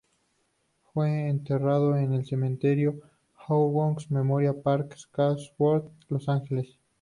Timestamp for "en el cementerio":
1.95-3.01